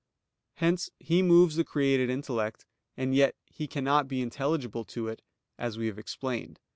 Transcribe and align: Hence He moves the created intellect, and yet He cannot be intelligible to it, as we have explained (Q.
Hence 0.55 0.89
He 0.97 1.21
moves 1.21 1.57
the 1.57 1.63
created 1.63 2.09
intellect, 2.09 2.65
and 2.97 3.13
yet 3.13 3.35
He 3.45 3.67
cannot 3.67 4.07
be 4.07 4.23
intelligible 4.23 4.83
to 4.85 5.07
it, 5.07 5.21
as 5.59 5.77
we 5.77 5.85
have 5.85 5.99
explained 5.99 6.55
(Q. 6.55 6.61